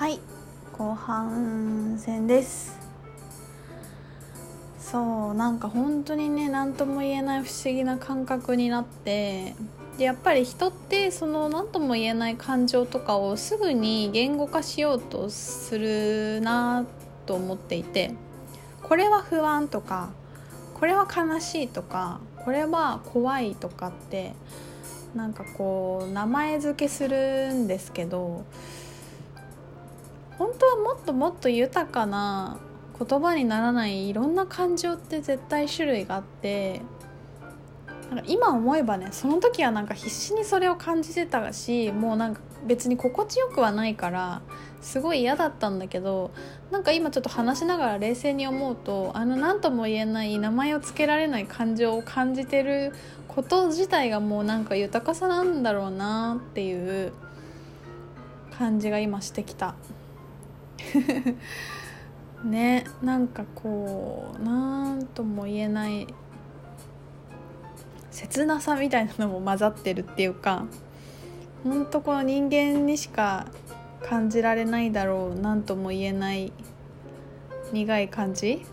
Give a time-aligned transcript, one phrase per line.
[0.00, 0.18] はい。
[0.78, 2.74] 後半戦です。
[4.78, 9.54] そうなんか本当にね何とも言えない不思議な感覚になって
[9.98, 16.86] でやっぱり人ってその何とも言えない感情とかをすぐに言語化しようとするな
[17.26, 18.14] と思っていて
[18.82, 20.08] これは不安とか
[20.72, 24.32] これは悲しいとかこれは怖いとかって
[25.14, 28.46] なんかこう名前付けするんですけど
[30.40, 32.56] 本当はもっともっと豊かな
[32.98, 36.80] 言葉にならないいろんな感情って絶対種類があって
[38.08, 44.40] なんか今思えばねその時はなんか必死にそれを感じてたしもうなんか別に心地よくはないから
[44.80, 46.30] すごい嫌だったんだけど
[46.70, 52.94] なんか今ちょっと話しながら冷静に思うとあの何とも言えない名前を付けられない感情を感じてる
[53.28, 57.12] こと自体がもうなんか豊かさなんだろうなっていう
[58.56, 59.74] 感じが今してきた。
[62.44, 66.06] ねなんかこう何とも言えない
[68.10, 70.66] 切なさみたいなのも混ざってるっていうか
[71.64, 73.46] ほんとこの人間にしか
[74.02, 76.52] 感じられないだろう何とも言えない
[77.72, 78.64] 苦い感じ。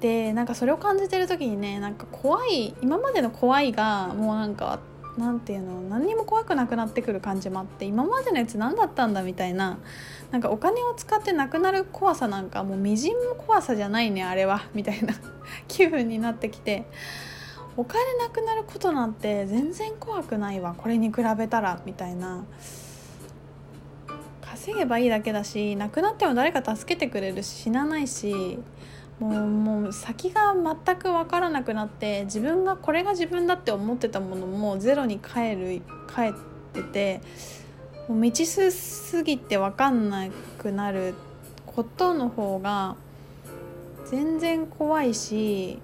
[0.00, 4.78] でなんかそれを感じてる時にねなんか怖い今までの怖いがもうなんか
[5.16, 9.78] なんていうの何にも怖くなくなってくる感じもあって今までのやつ何だったんだみたいな
[10.30, 15.14] なんかお金を使ってなくなる怖さなんかもうみじんも怖さじゃないねあれはみたいな
[15.68, 16.86] 気分になってきて
[17.76, 22.44] お金なくなることなんて全然怖くないわこれに比べたらみたいな。
[24.56, 28.58] 稼げばいいだけだしなくなっても誰か助けてくれるし死なないし
[29.18, 35.82] もうもう先が全く分からなくなって自分がこれが自分だって思ってたものもゼロに帰る
[36.14, 36.32] 帰っ
[36.74, 37.20] てて
[38.08, 40.28] もう未知数すぎて分かんな
[40.58, 41.14] くなる
[41.64, 42.96] ことの方が
[44.04, 45.78] 全然怖いし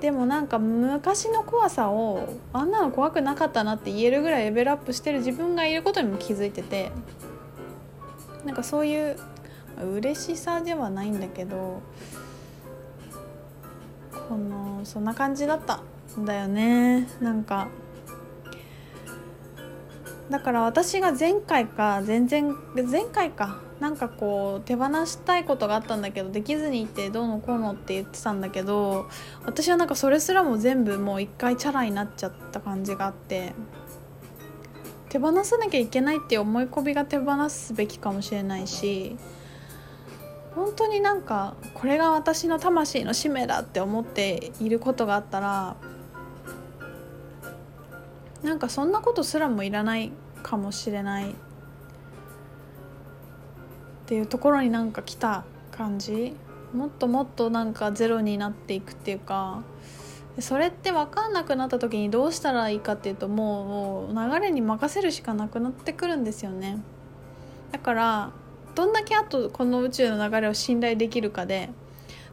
[0.00, 6.90] でもなんか昔の怖さをあんなの怖くなかったなって言えるぐらいレベルアップしてる自分がいることにも気づいてて
[8.44, 9.16] なんかそういう
[9.82, 11.82] 嬉しさではないんだけど
[14.28, 15.82] このそんな感じだった。
[16.20, 17.08] んだよね。
[17.20, 17.68] なんか
[20.30, 23.60] だから私が前回か全然前回か。
[23.80, 29.08] なんかこう手放したいことがあったんだけどできずにいてどうのこうのって言ってたんだけど
[29.44, 33.54] 私はなんかそれすらも全部もう一回チャラになっちゃった感じがあって
[35.08, 39.16] 手放さなきゃいけないっていう思い込みが手放すべきかもしれないし
[40.54, 45.76] 本当になんかこれが私の魂の使命だって思っていることがあったら
[48.42, 50.12] なんかそんなことすらもいらない
[50.42, 51.30] かもしれない。
[51.30, 51.34] っ
[54.06, 56.34] ていうところになんか来た感じ。
[56.74, 59.62] もっともっとなんかゼロになっていくっていうか。
[60.40, 66.78] それって分かんなくなった時にどうしたらいいかっていうともう流れに任せるしかなくなってくるんですよね。
[67.70, 68.30] だから
[68.74, 71.70] どんだけあとこの宇宙の流れを信頼できるかで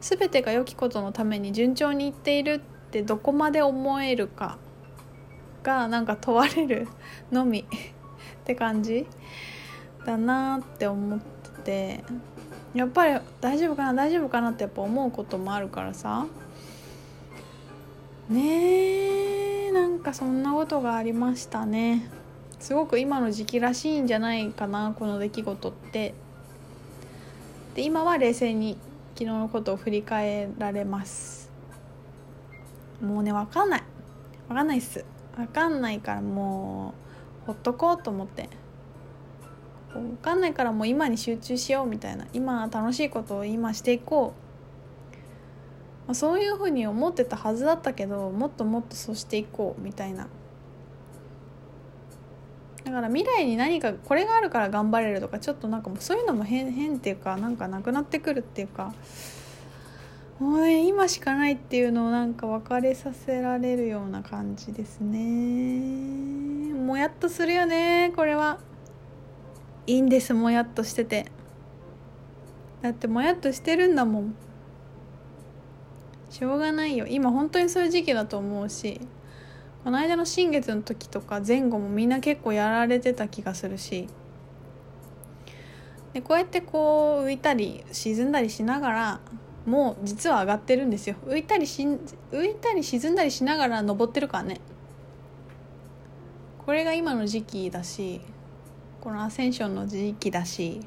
[0.02, 4.58] 全てが良きことのために順調にいっているってどこまで思えるか
[5.64, 6.88] がなんか問われる
[7.32, 7.68] のみ っ
[8.46, 9.06] て感じ
[10.06, 12.04] だなって思ってて
[12.74, 16.26] やっぱり大丈夫かな大丈夫かなってやっぱ思うこともあるからさ。
[18.30, 22.10] ねえなんかそんなことがありましたね。
[22.60, 26.14] すごく今の時期らしいんじゃないかなこの出来事って。
[27.80, 28.78] で今は冷静に
[29.14, 31.50] 昨日のことを振り返られます。
[33.02, 33.84] もうね分かんない。
[34.50, 35.06] 分かんないっす。
[35.38, 36.94] 分かんないからも
[37.44, 38.50] うほっとこうと思って。
[39.94, 42.28] 分かんないからもう今に集中しようみたいな。
[42.34, 44.34] 今楽しいことを今していこ
[46.06, 50.28] う、ま、そういうふうに思ってたはずだったけどもっともっとそうしていこうみたいな。
[52.84, 58.94] だから未来に何かこれがあるから頑張れるとかちょっとなんかもうそういうのも変変っていうかなんかなくなってくるっていうか
[60.40, 66.74] もうね今しかないっていうのをなんか別れさせられるような感じですね。
[66.74, 68.60] もやっとするよねこれは。
[69.86, 71.26] いいんですもやっとしてて。
[72.82, 74.36] だってもやっとしてるんだもん。
[76.30, 77.06] しょうがないよ。
[77.08, 79.02] 今本当にそういう時期だと思うし。
[79.84, 84.08] この間の新月の時とか前後もみんな結構やられてた気がするし。
[86.14, 89.20] でこうやってこう浮いたり沈んだりしながら
[89.66, 91.16] もう実は上がってるんですよ。
[91.26, 91.84] 浮いたりし
[92.32, 94.60] 浮いたり沈んだりしながら登ってるからね。
[96.66, 98.22] これが今の時期だし
[99.02, 100.82] このアセンションの時期だし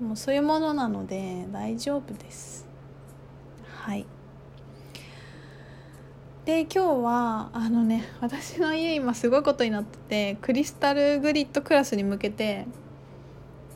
[0.00, 2.66] もうそういうものなので大丈夫です。
[3.84, 4.06] はい。
[6.46, 12.68] で今日はあのね私の家今すごいことになっててクリスタルグリッドクラスに向けて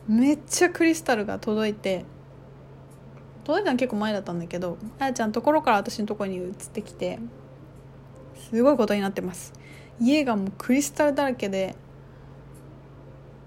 [0.06, 2.04] めっちゃクリスタルが届いて
[3.42, 7.18] 届いたの結構前だったんだけどあやちゃんところから私のところに移ってきて
[8.52, 9.52] すごいことになってます。
[10.00, 11.74] 家がもうクリスタルだらけで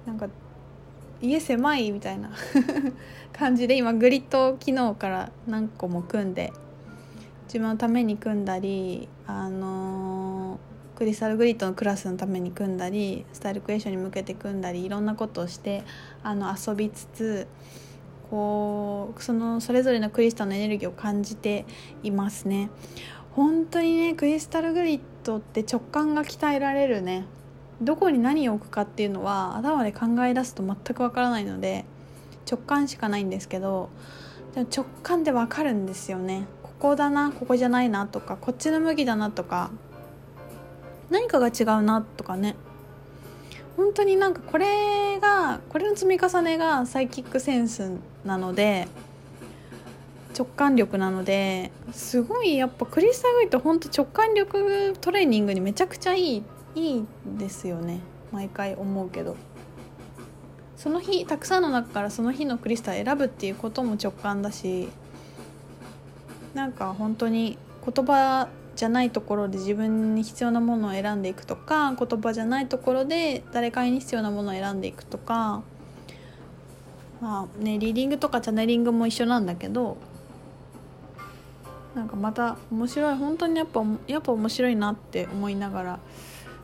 [0.06, 0.28] なんか
[1.22, 2.32] 家狭いみたいな
[3.32, 6.52] 感じで今グリッド機能から何個も組んで
[7.46, 10.60] 自分のために組んだりあの、
[10.96, 15.84] クリスタルグリッドのクラスのために組んだりスタイルクエーションに向けて組んだりいろんなことをして
[16.22, 17.48] あの遊びつつ
[18.30, 21.66] こうそのそれぞれのクリスタルのエネルギーを感じて
[22.04, 22.70] いますね。
[23.32, 27.26] 本当にねクリスタルグリッドって直感が鍛えられるね。
[27.82, 31.86] どこに何を置くかっていうのは頭で考え出すと全くわからないので
[32.50, 33.90] 直感しかないんですけど
[34.54, 36.46] でも直感でわかるんですよね。
[36.84, 39.72] こだなここじゃないなとかこっちの向きだなとか
[41.10, 42.58] 何かが違うなとかね。
[43.78, 47.90] 本当になんかこれがこれの積み重ねがサイキックセンス
[48.26, 48.90] なので
[50.38, 56.44] 直感力なのですごいやっぱクリスタルグリッド本当直感力トレーニングにめちゃくちゃいい
[56.76, 57.06] いい
[57.38, 58.02] ですよね。
[58.34, 59.38] 毎回思うけど。
[60.76, 64.90] その日たくさんの中からその日のクリスタル選ぶっていうことも直感だし
[66.54, 75.64] なんか本当に言葉じゃないところで自分に必要なものを選んでいくとか言葉じゃないところで誰かに必要なものを選んでいくとか
[77.22, 79.98] まあねリーディングとかチャネリングも一緒なんだけど
[81.96, 86.00] なんかまた面白い本当にやっぱやっぱ面白いなって思いながら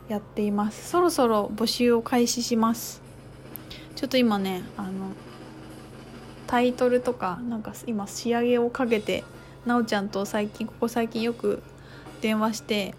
[0.08, 0.90] やっています。
[0.90, 3.00] そろそろ募集を開始します。
[3.94, 5.12] ちょっと今ねあの
[6.48, 9.22] タイトルとかなんか今仕上げをかけて
[9.66, 11.62] なおちゃんと最近ここ最近よく
[12.20, 12.94] 電話して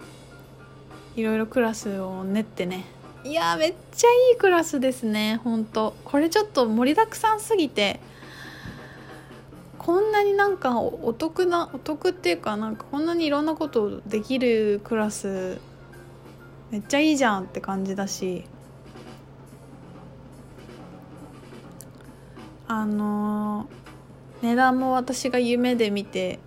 [1.15, 2.85] いろいろクラスを練ってね。
[3.23, 5.95] いやめっちゃいいクラスですねほんと。
[6.05, 7.99] これちょっと盛りだくさんすぎて
[9.77, 15.59] こんなになんかお得なお得っていうかなんかこんなにいろんなことできるクラス
[16.69, 18.45] めっちゃいいじゃんって感じだし。
[22.67, 23.67] あの
[24.41, 26.39] 値段も私が夢で見て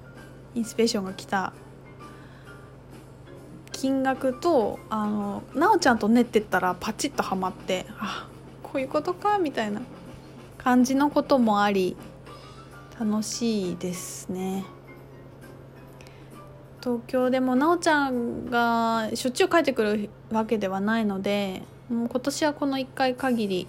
[0.55, 1.53] インスピレーションが来た
[3.73, 8.29] 金額とあのなおちゃんと練ってったらパチッとはまってあ
[8.62, 9.83] こういうことかみたいな
[10.59, 11.97] 感じのこともあり
[12.99, 14.65] 楽しいですね。
[16.81, 23.67] 東京でもなおちゃんがしょっちゅう帰ってくるわけではないのでもう今年はこの1回限り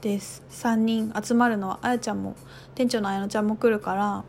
[0.00, 0.42] です。
[0.50, 2.36] 3人集まるのはあやちゃんも
[2.74, 4.24] 店長のあやのちゃんも来るから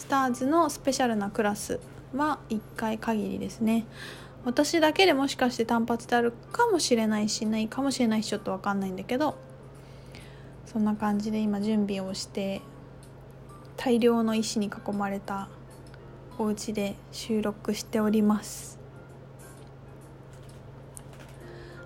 [0.00, 1.78] スターズのスペシャルなクラス
[2.16, 3.84] は1回限りですね。
[4.46, 9.36] 私だけでもしかして単発であるかもしれないしないかもしれないしちょっと分かんないんだけど
[10.64, 12.62] そんな感じで今準備をして
[13.76, 15.48] 大量の石に囲まれた
[16.38, 18.78] お家で収録しております。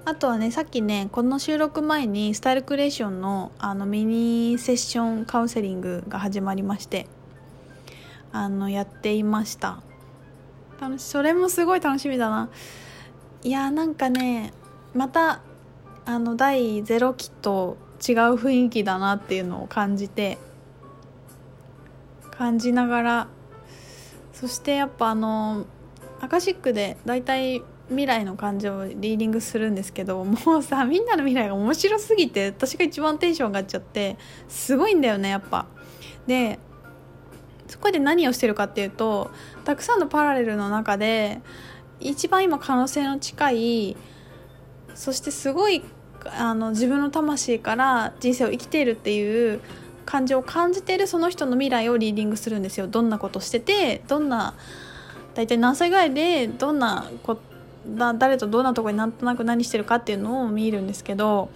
[0.05, 7.09] あとはねさっきねこの収録前にスタイルクリエーションのあのミニセッションカウンセリングが始まりまして。
[8.35, 9.81] あのやっていました
[10.81, 12.51] 楽しそれもすごい楽しみだな
[13.45, 14.53] いやーなんかね
[14.93, 15.41] また
[16.05, 20.39] あの第0期と違う雰囲気だなっていうのを感じて
[22.33, 23.29] 感じながら
[24.33, 25.65] そしてやっぱあの
[26.21, 34.17] アカシックで大体未来の感情をリーディングするんですけどもうさみんなの未来が面白すぎて私が一番テンション上がっちゃって
[34.49, 35.67] すごいんだよねやっぱ。
[36.27, 36.59] で
[37.75, 39.33] そこで何をしてるかっていうと
[39.65, 41.41] たくさんのパラレルの中で
[41.99, 43.97] 一番今可能性の近い
[44.95, 45.83] そしてすごい
[46.39, 49.61] あの自分の魂から人生を生きているっていう
[50.07, 52.87] 感情を感じているその人の未来をリーディングするんですよ。
[52.87, 54.55] どんなことしててどんな
[55.35, 57.39] 大体何歳ぐらいでどんなこ
[57.89, 61.51] だ誰とどんなとこになんとなく何してるかっていうのを見るんですけど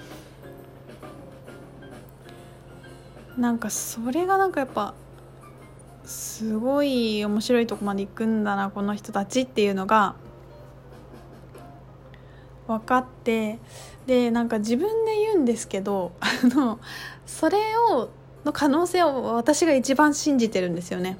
[3.36, 4.94] なんかそれがなんかやっぱ
[6.08, 10.14] すごい面白いとこまで行くんだなこの人たちっていうのが
[12.66, 13.58] 分かって
[14.06, 16.80] でなんか自分で言うんですけど あの
[17.26, 17.58] それ
[17.92, 18.08] を
[18.46, 21.18] の可能性を私が一番信じてるんですよね。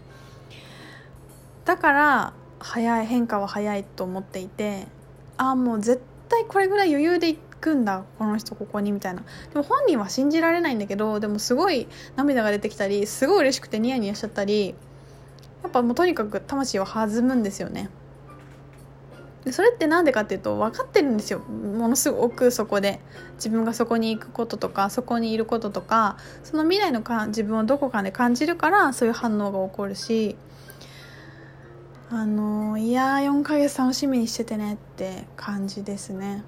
[1.66, 4.86] だから早い変化は早いと思っていて
[5.36, 9.22] ああもう絶対これぐらい余裕で行くんだこの人ここにみたいな
[9.52, 11.86] でも本人は信じられないんだけどでもすごい
[12.16, 14.74] 涙が出てきたりすごい嬉しくてニヤニヤしちゃったり
[15.62, 17.90] やっぱもうとにかく魂は弾むんですよね
[19.44, 23.00] でそれって何でかっていうと分かってるんですよものすごくそこで
[23.36, 30.36] 自分がそこに行くこととかそこにいることとかその未来のか自分をどこかで感じるからそういう反応が起こるし
[32.10, 36.42] あのいやー4ヶ月楽しみにしててねって感じですね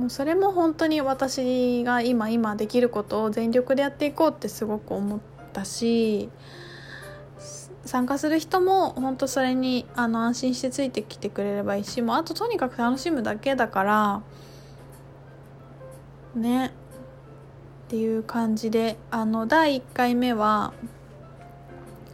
[0.00, 5.20] もうそれも本当に私が今今できることを全力でやっていこうってすごく思っ
[5.52, 6.30] たし
[7.84, 14.22] 参加する人も本当それにあの安心してついてきてくれればいいしもうあととにかく楽しむだけだから
[16.34, 16.68] ね。
[16.68, 16.70] っ
[17.90, 20.72] ていう感じであの第1回目は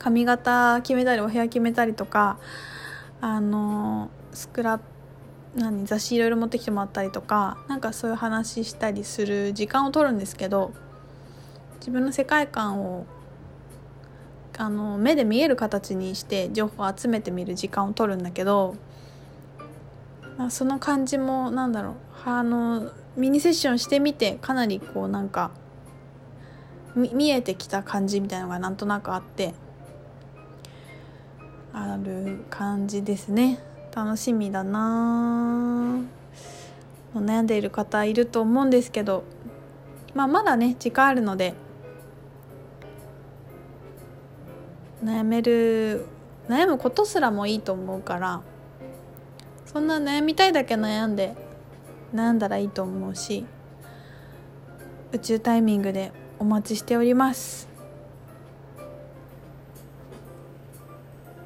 [0.01, 2.39] 髪型決めたりお部屋決めたりとか
[3.21, 4.96] あのスクラップ
[5.57, 10.73] 何雑誌いろいろ持ってきてもらったりとかなんかそういう話したりする時間を取るんですけど
[11.79, 13.07] 自分の世界観を
[14.59, 18.77] あの目で見える形にして情報を集めてみる時間を取るんだけど
[20.37, 21.95] まあその感じもなんだろう
[22.25, 25.51] あのミニセッションしてみてかなりこうなんか
[26.95, 29.55] 見えてきた感じみたいのがなんとなくあって
[31.73, 33.59] ある感じですね。
[33.97, 36.03] 楽しみだな。
[37.15, 39.25] 悩んでいる方いると思うんですけど。
[40.13, 41.55] まあまだね時間あるので。
[45.03, 46.05] 悩める
[46.47, 48.43] 悩むことすらもいいと思うから。
[49.65, 51.35] そんな悩みたいだけ悩んで
[52.15, 53.47] 悩んだらいいと思うし。
[55.13, 57.76] 宇宙タイミングでお待ちしております。